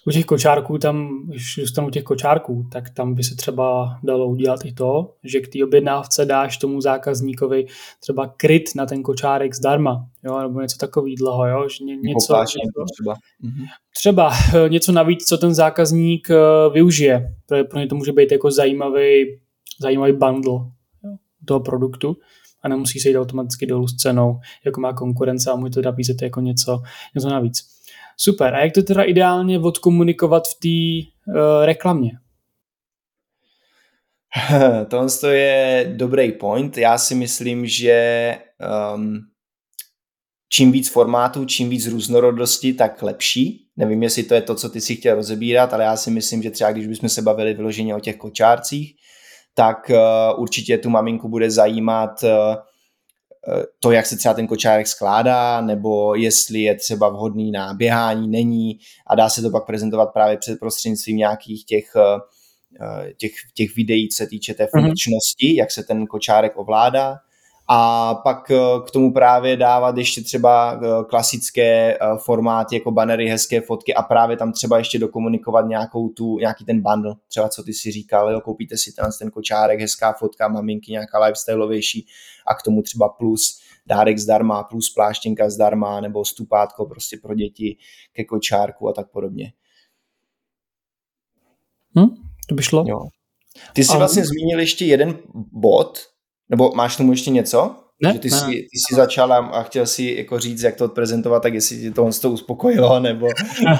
U 0.08 0.12
těch 0.12 0.26
kočárků 0.26 0.78
tam, 0.78 1.10
když 1.28 1.56
dostanu 1.62 1.90
těch 1.90 2.04
kočárků, 2.04 2.68
tak 2.72 2.90
tam 2.90 3.14
by 3.14 3.24
se 3.24 3.36
třeba 3.36 3.98
dalo 4.04 4.28
udělat 4.28 4.66
i 4.66 4.74
to, 4.74 5.14
že 5.24 5.40
k 5.40 5.48
té 5.48 5.64
objednávce 5.64 6.26
dáš 6.26 6.58
tomu 6.58 6.82
zákazníkovi 6.82 7.66
třeba 8.00 8.34
kryt 8.38 8.76
na 8.76 8.86
ten 8.86 9.04
kočárek 9.04 9.56
zdarma, 9.56 10.08
jo, 10.24 10.40
nebo 10.42 10.62
něco 10.62 10.78
takového, 10.78 11.48
jo, 11.48 11.68
že 11.70 11.84
ně, 11.84 11.96
něco, 11.96 12.34
něco, 12.34 12.86
třeba. 12.94 13.16
Mhm. 13.42 13.66
třeba 13.98 14.32
eh, 14.56 14.70
něco 14.70 14.92
navíc, 14.92 15.26
co 15.26 15.38
ten 15.38 15.54
zákazník 15.54 16.30
eh, 16.30 16.36
využije, 16.74 17.36
protože 17.46 17.64
pro 17.64 17.80
ně 17.80 17.88
to 17.88 17.96
může 17.96 18.12
být 18.12 18.32
jako 18.32 18.52
zajímavý, 18.52 19.40
zajímavý 19.82 20.14
bundle 20.14 20.54
jo, 20.54 21.16
toho 21.46 21.60
produktu 21.60 22.18
a 22.62 22.68
nemusí 22.68 23.00
se 23.00 23.10
jít 23.10 23.18
automaticky 23.18 23.66
dolů 23.66 23.88
s 23.88 23.96
cenou, 23.96 24.40
jako 24.66 24.82
má 24.82 24.94
konkurence 24.94 25.52
a 25.52 25.56
může 25.56 25.72
to 25.72 25.82
nabízet 25.82 26.22
jako 26.22 26.42
něco, 26.42 26.82
něco 27.16 27.30
navíc. 27.30 27.76
Super. 28.17 28.55
A 28.55 28.59
jak 28.59 28.74
to 28.74 28.83
teda 28.83 29.03
ideálně 29.03 29.59
odkomunikovat 29.59 30.43
v 30.47 30.59
té 30.59 31.09
uh, 31.31 31.65
reklamě? 31.65 32.12
to 35.21 35.27
je 35.27 35.93
dobrý 35.95 36.31
point. 36.31 36.77
Já 36.77 36.97
si 36.97 37.15
myslím, 37.15 37.65
že 37.65 38.38
um, 38.95 39.19
čím 40.50 40.71
víc 40.71 40.89
formátů, 40.89 41.45
čím 41.45 41.69
víc 41.69 41.88
různorodosti, 41.88 42.74
tak 42.74 43.01
lepší. 43.01 43.67
Nevím, 43.77 44.03
jestli 44.03 44.24
to 44.24 44.33
je 44.33 44.41
to, 44.41 44.55
co 44.55 44.69
ty 44.69 44.81
si 44.81 44.95
chtěl 44.95 45.15
rozebírat, 45.15 45.74
ale 45.74 45.83
já 45.83 45.97
si 45.97 46.12
myslím, 46.12 46.43
že 46.43 46.51
třeba 46.51 46.71
když 46.71 46.88
bychom 46.88 47.09
se 47.09 47.21
bavili 47.21 47.53
vyloženě 47.53 47.95
o 47.95 48.00
těch 48.00 48.17
kočárcích, 48.17 48.95
tak 49.53 49.77
uh, 49.89 50.41
určitě 50.41 50.77
tu 50.77 50.89
maminku 50.89 51.29
bude 51.29 51.51
zajímat 51.51 52.24
uh, 52.24 52.29
to, 53.79 53.91
jak 53.91 54.06
se 54.06 54.17
třeba 54.17 54.34
ten 54.34 54.48
kočárek 54.48 54.88
skládá, 54.88 55.62
nebo 55.62 56.15
jestli 56.15 56.60
je 56.60 56.75
třeba 56.75 57.10
vhodný 57.10 57.51
na 57.51 57.74
běhání, 57.74 58.27
není 58.27 58.79
a 59.08 59.15
dá 59.15 59.29
se 59.29 59.41
to 59.41 59.50
pak 59.50 59.65
prezentovat 59.65 60.06
právě 60.06 60.38
před 60.38 60.60
prostřednictvím 60.60 61.17
nějakých 61.17 61.65
těch, 61.65 61.91
eh, 61.96 63.13
těch, 63.13 63.32
těch 63.53 63.75
videí, 63.75 64.10
co 64.10 64.15
se 64.15 64.27
týče 64.27 64.53
té 64.53 64.67
mhm. 64.74 64.86
funkčnosti, 64.86 65.48
mm-hmm. 65.48 65.58
jak 65.58 65.72
se 65.72 65.84
ten 65.84 66.08
kočárek 66.08 66.58
ovládá 66.58 67.17
a 67.67 68.15
pak 68.15 68.51
eh, 68.51 68.57
k 68.88 68.91
tomu 68.91 69.13
právě 69.13 69.57
dávat 69.57 69.97
ještě 69.97 70.21
třeba 70.21 70.74
eh, 70.74 71.03
klasické 71.09 71.93
eh, 71.93 72.00
formáty 72.17 72.75
jako 72.75 72.91
banery, 72.91 73.27
hezké 73.29 73.62
fotky 73.62 73.93
a 73.93 74.01
právě 74.01 74.38
tam 74.38 74.51
třeba 74.51 74.77
ještě 74.77 75.00
dokomunikovat 75.00 75.62
nějakou 75.62 76.09
tu, 76.09 76.38
nějaký 76.38 76.65
ten 76.65 76.81
bundle, 76.81 77.15
třeba 77.27 77.50
co 77.50 77.63
ty 77.63 77.74
si 77.74 77.91
říkal, 77.91 78.31
jo, 78.31 78.41
koupíte 78.41 78.77
si 78.77 78.91
ten, 78.93 79.05
ten 79.19 79.31
kočárek, 79.31 79.79
hezká 79.79 80.13
fotka, 80.13 80.47
maminky, 80.47 80.91
nějaká 80.91 81.25
lifestyleovější 81.25 82.07
a 82.47 82.55
k 82.55 82.62
tomu 82.62 82.81
třeba 82.81 83.09
plus 83.09 83.62
dárek 83.86 84.17
zdarma, 84.17 84.63
plus 84.63 84.93
pláštěnka 84.93 85.50
zdarma 85.50 86.01
nebo 86.01 86.25
stupátko 86.25 86.86
prostě 86.86 87.17
pro 87.21 87.36
děti 87.36 87.77
ke 88.13 88.24
kočárku 88.24 88.89
a 88.89 88.93
tak 88.93 89.12
podobně. 89.12 89.53
Hm, 92.00 92.07
to 92.50 92.55
by 92.55 92.63
šlo. 92.63 92.83
Jo. 92.88 93.00
Ty 93.74 93.83
jsi 93.83 93.93
a... 93.93 93.97
vlastně 93.97 94.25
zmínil 94.25 94.59
ještě 94.59 94.86
jeden 94.86 95.19
bod, 95.51 96.00
nebo 96.50 96.72
máš 96.75 96.98
tomu 96.98 97.12
ještě 97.12 97.32
něco? 97.32 97.75
Ne, 98.04 98.13
že 98.13 98.20
ty, 98.20 98.30
ne, 98.30 98.38
jsi, 98.38 98.46
ty 98.46 98.77
jsi 98.80 98.96
začal 98.96 99.34
a 99.34 99.63
chtěl 99.63 99.86
si 99.86 100.16
jako 100.18 100.39
říct, 100.39 100.63
jak 100.63 100.75
to 100.75 100.86
odprezentovat, 100.86 101.44
tak 101.44 101.54
jestli 101.54 101.77
ti 101.77 101.92
to, 101.92 102.10
to 102.22 102.32
uspokojilo, 102.32 103.00
nebo, 103.08 103.27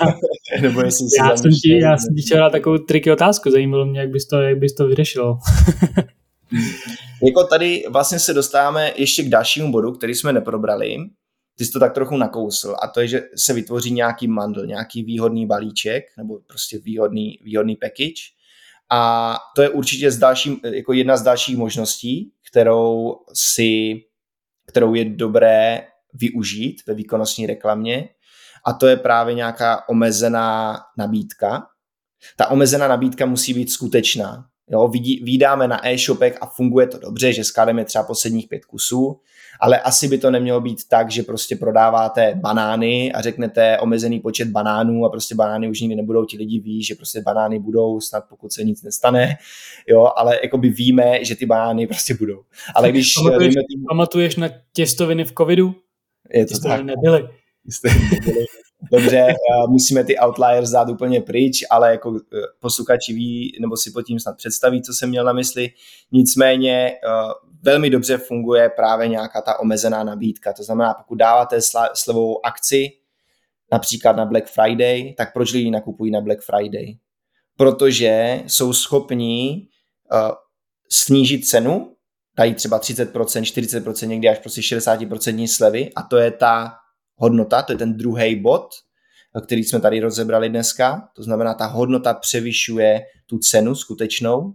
nebo 0.62 0.82
jestli 0.82 1.06
jsi 1.10 1.16
já, 1.20 1.38
jsem 1.38 1.52
ti, 1.52 1.80
já 1.80 1.98
jsem 1.98 2.16
ti 2.16 2.52
takovou 2.52 2.78
triky 2.78 3.12
otázku, 3.12 3.52
zajímalo 3.52 3.86
mě, 3.86 4.00
jak 4.00 4.10
bys 4.10 4.28
to, 4.28 4.42
jak 4.42 4.58
bys 4.58 4.76
to 4.76 4.88
vyřešil. 4.88 5.38
jako 7.24 7.44
tady 7.44 7.84
vlastně 7.90 8.20
se 8.20 8.34
dostáváme 8.34 8.94
ještě 8.96 9.24
k 9.24 9.30
dalšímu 9.30 9.72
bodu, 9.72 9.92
který 9.92 10.16
jsme 10.16 10.34
neprobrali. 10.34 10.98
Ty 11.58 11.66
jsi 11.66 11.72
to 11.72 11.80
tak 11.80 11.94
trochu 11.94 12.18
nakousl 12.18 12.76
a 12.84 12.88
to 12.88 13.02
je, 13.02 13.08
že 13.08 13.22
se 13.36 13.54
vytvoří 13.54 13.92
nějaký 13.92 14.28
mandl, 14.28 14.66
nějaký 14.66 15.04
výhodný 15.04 15.46
balíček 15.46 16.04
nebo 16.18 16.40
prostě 16.48 16.80
výhodný, 16.80 17.40
výhodný 17.44 17.76
package 17.76 18.38
a 18.92 19.36
to 19.56 19.62
je 19.62 19.70
určitě 19.70 20.12
z 20.12 20.18
další, 20.18 20.62
jako 20.64 20.94
jedna 20.94 21.18
z 21.18 21.24
dalších 21.24 21.58
možností, 21.58 22.32
kterou, 22.52 23.16
si, 23.34 23.94
kterou 24.68 24.94
je 24.94 25.06
dobré 25.06 25.88
využít 26.14 26.82
ve 26.88 26.94
výkonnostní 26.94 27.46
reklamě. 27.46 28.10
A 28.66 28.74
to 28.74 28.88
je 28.88 28.98
právě 28.98 29.34
nějaká 29.34 29.90
omezená 29.90 30.80
nabídka. 30.98 31.68
Ta 32.38 32.48
omezená 32.48 32.88
nabídka 32.88 33.26
musí 33.26 33.54
být 33.54 33.72
skutečná. 33.72 34.46
Jo, 34.70 34.88
vidí, 34.88 35.24
vydáme 35.24 35.68
na 35.68 35.88
e-shopech 35.88 36.38
a 36.42 36.46
funguje 36.46 36.88
to 36.88 36.98
dobře, 36.98 37.34
že 37.34 37.44
sklademe 37.44 37.86
třeba 37.86 38.04
posledních 38.04 38.48
pět 38.48 38.66
kusů, 38.66 39.22
ale 39.60 39.80
asi 39.80 40.08
by 40.08 40.18
to 40.18 40.32
nemělo 40.32 40.62
být 40.62 40.88
tak, 40.90 41.12
že 41.12 41.24
prostě 41.24 41.56
prodáváte 41.56 42.34
banány 42.36 43.14
a 43.14 43.22
řeknete 43.22 43.78
omezený 43.80 44.20
počet 44.20 44.48
banánů 44.48 45.06
a 45.06 45.10
prostě 45.10 45.36
banány 45.36 45.70
už 45.70 45.82
nikdy 45.82 45.96
nebudou, 45.96 46.26
ti 46.26 46.38
lidi 46.38 46.60
ví, 46.60 46.84
že 46.84 46.96
prostě 46.96 47.22
banány 47.22 47.60
budou, 47.60 48.02
snad 48.02 48.24
pokud 48.30 48.54
se 48.54 48.64
nic 48.64 48.84
nestane, 48.84 49.38
jo, 49.88 50.12
ale 50.16 50.40
jakoby 50.44 50.70
víme, 50.70 51.26
že 51.26 51.36
ty 51.36 51.46
banány 51.46 51.88
prostě 51.88 52.14
budou. 52.14 52.42
Ale 52.76 52.92
když... 52.92 53.14
Pamatuješ, 53.24 53.54
tým... 53.54 53.84
pamatuješ 53.90 54.36
na 54.36 54.50
těstoviny 54.74 55.26
v 55.26 55.34
covidu? 55.38 55.76
Je 56.34 56.46
to 56.46 56.60
tak. 56.60 56.84
nebyly. 56.84 57.28
Dobře, 58.92 59.28
musíme 59.70 60.04
ty 60.04 60.20
outliers 60.20 60.70
dát 60.70 60.90
úplně 60.90 61.22
pryč, 61.22 61.64
ale 61.70 61.92
jako 61.92 62.16
eh, 62.16 62.38
posluchači 62.60 63.14
ví, 63.14 63.58
nebo 63.62 63.78
si 63.78 63.92
pod 63.92 64.02
tím 64.02 64.20
snad 64.20 64.38
představí, 64.38 64.82
co 64.82 64.94
jsem 64.94 65.10
měl 65.10 65.26
na 65.26 65.34
mysli. 65.34 65.70
Nicméně 66.12 66.92
eh, 66.92 66.98
velmi 67.62 67.90
dobře 67.90 68.18
funguje 68.18 68.70
právě 68.70 69.08
nějaká 69.08 69.42
ta 69.42 69.60
omezená 69.60 70.04
nabídka. 70.04 70.54
To 70.54 70.64
znamená, 70.64 70.94
pokud 70.94 71.16
dáváte 71.16 71.60
slevovou 71.94 72.46
akci, 72.46 72.90
například 73.72 74.16
na 74.16 74.26
Black 74.26 74.48
Friday, 74.48 75.14
tak 75.14 75.34
proč 75.34 75.54
lidi 75.54 75.72
nakupují 75.72 76.12
na 76.12 76.22
Black 76.22 76.42
Friday? 76.42 76.98
Protože 77.58 78.44
jsou 78.48 78.74
schopní 78.74 79.68
uh, 80.14 80.32
snížit 80.92 81.48
cenu, 81.48 81.96
dají 82.38 82.54
třeba 82.54 82.80
30%, 82.80 83.12
40%, 83.12 84.08
někdy 84.08 84.30
až 84.30 84.40
prostě 84.40 84.62
60% 84.62 85.48
slevy 85.48 85.90
a 85.96 86.02
to 86.02 86.18
je 86.18 86.32
ta 86.32 86.74
hodnota, 87.18 87.62
to 87.62 87.74
je 87.74 87.78
ten 87.78 87.98
druhý 87.98 88.42
bod, 88.42 88.68
který 89.46 89.64
jsme 89.64 89.80
tady 89.80 90.00
rozebrali 90.00 90.50
dneska. 90.50 91.10
To 91.16 91.24
znamená, 91.24 91.54
ta 91.54 91.66
hodnota 91.66 92.14
převyšuje 92.14 93.02
tu 93.26 93.38
cenu 93.38 93.76
skutečnou 93.76 94.54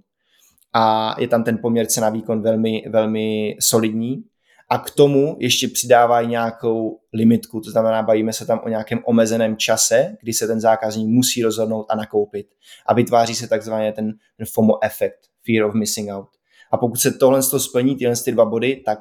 a 0.72 1.14
je 1.18 1.28
tam 1.28 1.44
ten 1.44 1.58
poměr 1.58 1.86
cena 1.86 2.10
výkon 2.10 2.42
velmi, 2.42 2.84
velmi 2.88 3.56
solidní. 3.60 4.24
A 4.68 4.78
k 4.78 4.90
tomu 4.90 5.36
ještě 5.40 5.68
přidávají 5.68 6.28
nějakou 6.28 7.00
limitku, 7.12 7.60
to 7.60 7.70
znamená, 7.70 8.02
bavíme 8.02 8.32
se 8.32 8.46
tam 8.46 8.60
o 8.64 8.68
nějakém 8.68 9.00
omezeném 9.04 9.56
čase, 9.56 10.16
kdy 10.20 10.32
se 10.32 10.46
ten 10.46 10.60
zákazník 10.60 11.08
musí 11.08 11.42
rozhodnout 11.42 11.86
a 11.88 11.96
nakoupit. 11.96 12.46
A 12.86 12.94
vytváří 12.94 13.34
se 13.34 13.48
takzvaně 13.48 13.92
ten, 13.92 14.12
FOMO 14.52 14.84
efekt, 14.84 15.18
fear 15.46 15.68
of 15.68 15.74
missing 15.74 16.10
out. 16.10 16.28
A 16.70 16.76
pokud 16.76 16.96
se 16.96 17.10
tohle 17.10 17.42
splní, 17.42 17.96
tyhle 17.96 18.14
ty 18.24 18.32
dva 18.32 18.44
body, 18.44 18.82
tak 18.86 18.98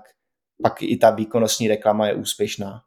pak 0.63 0.83
i 0.83 0.97
ta 0.97 1.09
výkonnostní 1.09 1.67
reklama 1.67 2.07
je 2.07 2.15
úspěšná. 2.15 2.81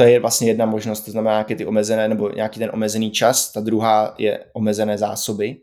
To 0.00 0.04
je 0.04 0.20
vlastně 0.20 0.48
jedna 0.48 0.66
možnost, 0.66 1.00
to 1.00 1.10
znamená 1.10 1.32
nějaké 1.32 1.56
ty 1.56 1.66
omezené, 1.66 2.08
nebo 2.08 2.30
nějaký 2.30 2.58
ten 2.58 2.70
omezený 2.72 3.10
čas, 3.10 3.52
ta 3.52 3.60
druhá 3.60 4.14
je 4.18 4.44
omezené 4.52 4.98
zásoby, 4.98 5.56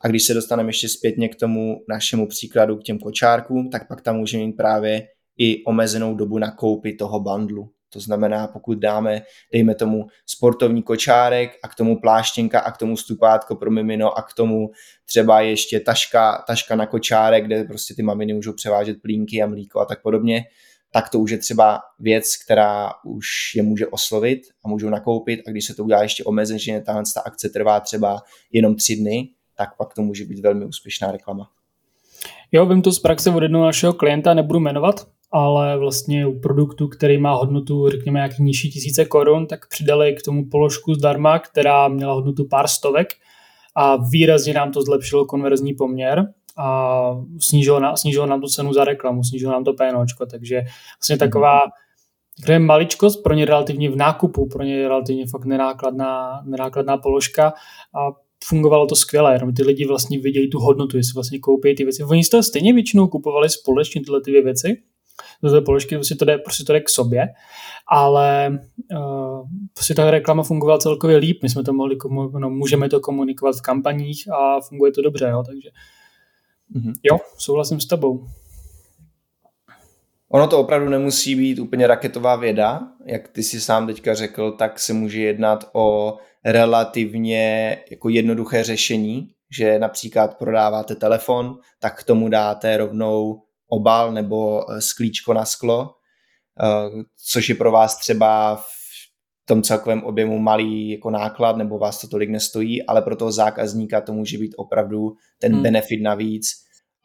a 0.00 0.08
když 0.08 0.22
se 0.24 0.34
dostaneme 0.34 0.68
ještě 0.68 0.88
zpětně 0.88 1.28
k 1.28 1.36
tomu 1.36 1.76
našemu 1.88 2.28
příkladu, 2.28 2.76
k 2.76 2.82
těm 2.82 2.98
kočárkům, 2.98 3.70
tak 3.70 3.88
pak 3.88 4.00
tam 4.00 4.16
můžeme 4.16 4.44
mít 4.44 4.52
právě 4.52 5.08
i 5.38 5.64
omezenou 5.64 6.14
dobu 6.14 6.38
na 6.38 6.50
koupi 6.50 6.92
toho 6.92 7.20
bandlu. 7.20 7.70
To 7.92 8.00
znamená, 8.00 8.46
pokud 8.46 8.78
dáme, 8.78 9.22
dejme 9.52 9.74
tomu 9.74 10.06
sportovní 10.26 10.82
kočárek 10.82 11.50
a 11.62 11.68
k 11.68 11.74
tomu 11.74 12.00
pláštěnka 12.00 12.60
a 12.60 12.70
k 12.70 12.76
tomu 12.76 12.96
stupátko 12.96 13.56
pro 13.56 13.70
mimino 13.70 14.18
a 14.18 14.22
k 14.22 14.32
tomu 14.32 14.70
třeba 15.06 15.40
ještě 15.40 15.80
taška, 15.80 16.44
taška 16.46 16.76
na 16.76 16.86
kočárek, 16.86 17.44
kde 17.44 17.64
prostě 17.64 17.94
ty 17.94 18.02
maminy 18.02 18.34
můžou 18.34 18.52
převážet 18.52 19.02
plínky 19.02 19.42
a 19.42 19.46
mlíko 19.46 19.80
a 19.80 19.84
tak 19.84 20.02
podobně, 20.02 20.44
tak 20.94 21.10
to 21.10 21.18
už 21.18 21.30
je 21.30 21.38
třeba 21.38 21.80
věc, 21.98 22.36
která 22.44 22.90
už 23.04 23.26
je 23.56 23.62
může 23.62 23.86
oslovit 23.86 24.40
a 24.64 24.68
můžou 24.68 24.90
nakoupit 24.90 25.40
a 25.46 25.50
když 25.50 25.64
se 25.64 25.74
to 25.74 25.84
udělá 25.84 26.02
ještě 26.02 26.24
omezeně, 26.24 26.58
že 26.58 26.80
ta 26.80 27.02
akce 27.24 27.48
trvá 27.48 27.80
třeba 27.80 28.22
jenom 28.52 28.76
tři 28.76 28.96
dny, 28.96 29.28
tak 29.56 29.76
pak 29.76 29.94
to 29.94 30.02
může 30.02 30.24
být 30.24 30.40
velmi 30.40 30.64
úspěšná 30.64 31.12
reklama. 31.12 31.48
Jo, 32.52 32.66
vím 32.66 32.82
to 32.82 32.92
z 32.92 32.98
praxe 32.98 33.30
od 33.30 33.42
jednoho 33.42 33.64
našeho 33.64 33.92
klienta, 33.92 34.34
nebudu 34.34 34.60
jmenovat, 34.60 35.06
ale 35.32 35.78
vlastně 35.78 36.26
u 36.26 36.40
produktu, 36.40 36.88
který 36.88 37.18
má 37.18 37.32
hodnotu, 37.32 37.88
řekněme, 37.88 38.18
nějaký 38.18 38.42
nižší 38.42 38.70
tisíce 38.70 39.04
korun, 39.04 39.46
tak 39.46 39.68
přidali 39.68 40.14
k 40.14 40.22
tomu 40.22 40.48
položku 40.50 40.94
zdarma, 40.94 41.38
která 41.38 41.88
měla 41.88 42.12
hodnotu 42.12 42.48
pár 42.48 42.68
stovek 42.68 43.08
a 43.76 43.96
výrazně 43.96 44.54
nám 44.54 44.72
to 44.72 44.82
zlepšilo 44.82 45.26
konverzní 45.26 45.74
poměr 45.74 46.34
a 46.56 47.00
snížilo, 47.40 47.80
na, 47.80 47.96
snížilo 47.96 48.26
nám 48.26 48.40
tu 48.40 48.46
cenu 48.46 48.72
za 48.72 48.84
reklamu, 48.84 49.24
snížilo 49.24 49.52
nám 49.52 49.64
to 49.64 49.72
PNOčko, 49.72 50.26
takže 50.26 50.62
vlastně 50.98 51.18
taková 51.18 51.60
je 52.48 52.58
maličkost, 52.58 53.22
pro 53.22 53.34
ně 53.34 53.44
relativně 53.44 53.90
v 53.90 53.96
nákupu, 53.96 54.48
pro 54.48 54.62
ně 54.62 54.88
relativně 54.88 55.26
fakt 55.26 55.44
nenákladná, 55.44 56.42
nenákladná 56.44 56.96
položka 56.96 57.52
a 57.94 58.12
fungovalo 58.44 58.86
to 58.86 58.96
skvěle, 58.96 59.34
jenom 59.34 59.54
ty 59.54 59.62
lidi 59.62 59.86
vlastně 59.86 60.18
vidějí 60.18 60.50
tu 60.50 60.58
hodnotu, 60.58 60.96
jestli 60.96 61.12
vlastně 61.14 61.38
koupí 61.38 61.74
ty 61.74 61.84
věci. 61.84 62.04
Oni 62.04 62.24
z 62.24 62.28
toho 62.28 62.42
stejně 62.42 62.72
většinou 62.72 63.06
kupovali 63.06 63.48
společně 63.50 64.00
tyhle 64.00 64.20
ty 64.20 64.30
věci, 64.30 64.82
té 65.50 65.60
položky 65.60 65.94
prostě 65.94 66.14
to 66.14 66.24
jde, 66.24 66.38
prostě 66.38 66.64
to 66.64 66.72
jde 66.72 66.80
k 66.80 66.88
sobě, 66.88 67.26
ale 67.88 68.58
uh, 68.96 69.48
prostě 69.74 69.94
ta 69.94 70.10
reklama 70.10 70.42
fungovala 70.42 70.78
celkově 70.78 71.16
líp, 71.16 71.42
my 71.42 71.48
jsme 71.48 71.62
to 71.62 71.72
mohli, 71.72 71.96
no, 72.38 72.50
můžeme 72.50 72.88
to 72.88 73.00
komunikovat 73.00 73.56
v 73.56 73.62
kampaních 73.62 74.32
a 74.32 74.60
funguje 74.60 74.92
to 74.92 75.02
dobře, 75.02 75.28
jo, 75.30 75.42
takže 75.46 75.68
mm-hmm. 76.76 76.92
jo, 77.02 77.18
souhlasím 77.38 77.80
s 77.80 77.86
tebou. 77.86 78.26
Ono 80.28 80.46
to 80.48 80.58
opravdu 80.58 80.88
nemusí 80.88 81.34
být 81.34 81.58
úplně 81.58 81.86
raketová 81.86 82.36
věda, 82.36 82.88
jak 83.04 83.28
ty 83.28 83.42
si 83.42 83.60
sám 83.60 83.86
teďka 83.86 84.14
řekl, 84.14 84.52
tak 84.52 84.78
se 84.78 84.92
může 84.92 85.20
jednat 85.20 85.70
o 85.72 86.16
relativně 86.44 87.78
jako 87.90 88.08
jednoduché 88.08 88.64
řešení, 88.64 89.30
že 89.56 89.78
například 89.78 90.38
prodáváte 90.38 90.94
telefon, 90.94 91.58
tak 91.78 92.00
k 92.00 92.04
tomu 92.04 92.28
dáte 92.28 92.76
rovnou 92.76 93.42
obal 93.68 94.12
nebo 94.12 94.70
eh, 94.70 94.80
sklíčko 94.80 95.34
na 95.34 95.44
sklo, 95.44 95.94
eh, 96.62 97.04
což 97.30 97.48
je 97.48 97.54
pro 97.54 97.72
vás 97.72 97.96
třeba 97.96 98.56
v 98.56 98.83
tom 99.44 99.62
celkovém 99.62 100.02
objemu 100.02 100.38
malý 100.38 100.90
jako 100.90 101.10
náklad, 101.10 101.56
nebo 101.56 101.78
vás 101.78 102.00
to 102.00 102.08
tolik 102.08 102.30
nestojí, 102.30 102.86
ale 102.86 103.02
pro 103.02 103.16
toho 103.16 103.32
zákazníka 103.32 104.00
to 104.00 104.12
může 104.12 104.38
být 104.38 104.54
opravdu 104.56 105.12
ten 105.38 105.52
hmm. 105.52 105.62
benefit 105.62 106.02
navíc 106.02 106.46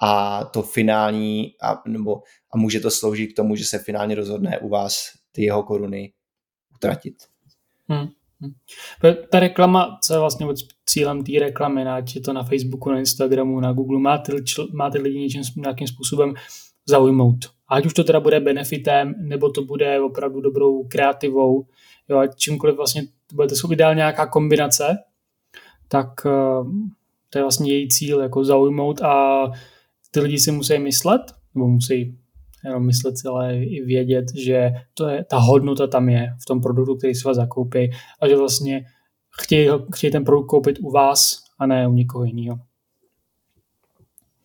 a 0.01 0.43
to 0.43 0.61
finální, 0.61 1.53
a, 1.63 1.81
nebo, 1.87 2.21
a 2.53 2.57
může 2.57 2.79
to 2.79 2.91
sloužit 2.91 3.33
k 3.33 3.35
tomu, 3.35 3.55
že 3.55 3.65
se 3.65 3.79
finálně 3.79 4.15
rozhodne 4.15 4.59
u 4.59 4.69
vás 4.69 5.03
ty 5.31 5.43
jeho 5.43 5.63
koruny 5.63 6.13
utratit. 6.75 7.15
Hmm. 7.87 8.07
hmm. 8.41 8.53
Ta 9.31 9.39
reklama, 9.39 9.97
co 10.03 10.13
je 10.13 10.19
vlastně 10.19 10.47
cílem 10.85 11.23
té 11.23 11.31
reklamy, 11.39 11.83
ať 11.83 12.15
je 12.15 12.21
to 12.21 12.33
na 12.33 12.43
Facebooku, 12.43 12.91
na 12.91 12.99
Instagramu, 12.99 13.59
na 13.59 13.73
Google, 13.73 13.99
máte, 13.99 14.33
máte 14.73 14.99
lidi 14.99 15.19
něčím, 15.19 15.41
nějakým 15.57 15.87
způsobem 15.87 16.33
zaujmout. 16.85 17.45
Ať 17.71 17.85
už 17.85 17.93
to 17.93 18.03
teda 18.03 18.19
bude 18.19 18.39
benefitem, 18.39 19.13
nebo 19.17 19.49
to 19.49 19.61
bude 19.61 20.01
opravdu 20.01 20.41
dobrou 20.41 20.83
kreativou, 20.83 21.65
jo, 22.09 22.17
ať 22.17 22.35
čímkoliv 22.35 22.75
vlastně 22.75 23.01
to 23.03 23.35
bude 23.35 23.47
to 23.47 23.71
ideálně 23.71 23.97
nějaká 23.97 24.27
kombinace, 24.27 24.97
tak 25.87 26.25
uh, 26.25 26.71
to 27.29 27.37
je 27.37 27.43
vlastně 27.43 27.73
její 27.73 27.89
cíl, 27.89 28.19
jako 28.19 28.45
zaujmout 28.45 29.01
a 29.01 29.43
ty 30.11 30.19
lidi 30.19 30.39
si 30.39 30.51
musí 30.51 30.79
myslet, 30.79 31.21
nebo 31.55 31.67
musí 31.67 32.19
jenom 32.65 32.85
myslet, 32.85 33.15
ale 33.29 33.57
i 33.57 33.83
vědět, 33.85 34.25
že 34.35 34.71
to 34.93 35.07
je, 35.07 35.25
ta 35.25 35.37
hodnota 35.37 35.87
tam 35.87 36.09
je 36.09 36.35
v 36.41 36.45
tom 36.45 36.61
produktu, 36.61 36.95
který 36.95 37.15
si 37.15 37.27
vás 37.27 37.37
zakoupí 37.37 37.91
a 38.21 38.27
že 38.27 38.35
vlastně 38.35 38.85
chtějí, 39.41 39.69
chtějí 39.95 40.11
ten 40.11 40.25
produkt 40.25 40.47
koupit 40.47 40.79
u 40.81 40.91
vás 40.91 41.43
a 41.59 41.65
ne 41.65 41.87
u 41.87 41.93
někoho 41.93 42.23
jiného. 42.23 42.59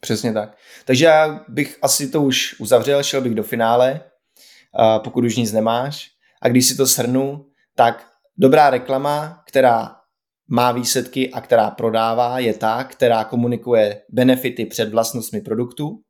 Přesně 0.01 0.33
tak. 0.33 0.57
Takže 0.85 1.05
já 1.05 1.45
bych 1.49 1.79
asi 1.83 2.11
to 2.11 2.23
už 2.23 2.61
uzavřel, 2.61 3.03
šel 3.03 3.21
bych 3.21 3.35
do 3.35 3.43
finále, 3.43 4.01
pokud 5.05 5.25
už 5.25 5.37
nic 5.37 5.53
nemáš. 5.53 6.11
A 6.43 6.49
když 6.49 6.67
si 6.67 6.77
to 6.77 6.87
shrnu, 6.87 7.47
tak 7.77 8.07
dobrá 8.37 8.71
reklama, 8.71 9.43
která 9.47 9.97
má 10.49 10.73
výsledky 10.73 11.31
a 11.33 11.41
která 11.41 11.71
prodává, 11.71 12.39
je 12.39 12.55
ta, 12.55 12.85
která 12.85 13.25
komunikuje 13.25 14.03
benefity 14.09 14.67
před 14.67 14.89
vlastnostmi 14.89 15.41
produktu. 15.41 16.01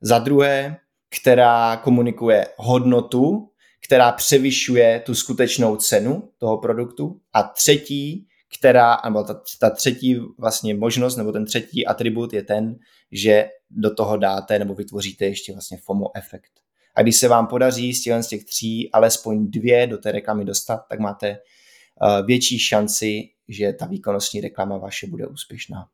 Za 0.00 0.18
druhé, 0.18 0.76
která 1.20 1.76
komunikuje 1.76 2.48
hodnotu, 2.56 3.50
která 3.86 4.12
převyšuje 4.12 5.02
tu 5.06 5.14
skutečnou 5.14 5.76
cenu 5.76 6.30
toho 6.38 6.58
produktu. 6.58 7.20
A 7.32 7.42
třetí, 7.42 8.26
která, 8.58 8.96
nebo 9.04 9.24
ta, 9.24 9.42
ta 9.60 9.70
třetí 9.70 10.18
vlastně 10.38 10.74
možnost, 10.74 11.16
nebo 11.16 11.32
ten 11.32 11.44
třetí 11.44 11.86
atribut 11.86 12.32
je 12.32 12.42
ten, 12.42 12.76
že 13.12 13.48
do 13.70 13.94
toho 13.94 14.16
dáte 14.16 14.58
nebo 14.58 14.74
vytvoříte 14.74 15.24
ještě 15.24 15.52
vlastně 15.52 15.78
FOMO 15.84 16.16
efekt. 16.16 16.63
A 16.94 17.02
když 17.02 17.16
se 17.16 17.28
vám 17.28 17.46
podaří 17.46 17.94
z 17.94 18.02
těch, 18.02 18.22
z 18.22 18.28
těch 18.28 18.44
tří 18.44 18.90
alespoň 18.92 19.50
dvě 19.50 19.86
do 19.86 19.98
té 19.98 20.12
reklamy 20.12 20.44
dostat, 20.44 20.80
tak 20.88 20.98
máte 20.98 21.30
uh, 21.30 22.26
větší 22.26 22.58
šanci, 22.58 23.22
že 23.48 23.72
ta 23.72 23.86
výkonnostní 23.86 24.40
reklama 24.40 24.78
vaše 24.78 25.06
bude 25.06 25.26
úspěšná. 25.26 25.86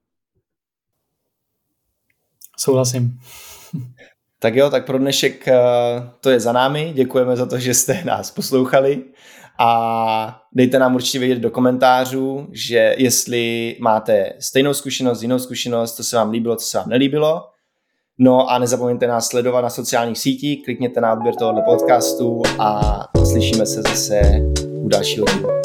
Souhlasím. 2.58 3.18
Tak 4.38 4.54
jo, 4.54 4.70
tak 4.70 4.86
pro 4.86 4.98
dnešek 4.98 5.48
uh, 5.48 6.08
to 6.20 6.30
je 6.30 6.40
za 6.40 6.52
námi. 6.52 6.92
Děkujeme 6.94 7.36
za 7.36 7.46
to, 7.46 7.58
že 7.58 7.74
jste 7.74 8.04
nás 8.04 8.30
poslouchali 8.30 9.04
a 9.58 10.42
dejte 10.52 10.78
nám 10.78 10.94
určitě 10.94 11.18
vědět 11.18 11.38
do 11.38 11.50
komentářů, 11.50 12.48
že 12.52 12.94
jestli 12.98 13.76
máte 13.80 14.32
stejnou 14.38 14.74
zkušenost, 14.74 15.22
jinou 15.22 15.38
zkušenost, 15.38 15.96
co 15.96 16.04
se 16.04 16.16
vám 16.16 16.30
líbilo, 16.30 16.56
co 16.56 16.66
se 16.66 16.78
vám 16.78 16.88
nelíbilo. 16.88 17.50
No 18.22 18.50
a 18.50 18.58
nezapomeňte 18.58 19.06
nás 19.06 19.28
sledovat 19.28 19.60
na 19.60 19.70
sociálních 19.70 20.18
sítích, 20.18 20.64
klikněte 20.64 21.00
na 21.00 21.12
odběr 21.12 21.34
tohoto 21.34 21.60
podcastu 21.60 22.42
a 22.58 22.80
slyšíme 23.24 23.66
se 23.66 23.82
zase 23.82 24.20
u 24.82 24.88
dalšího 24.88 25.26
dílu. 25.26 25.59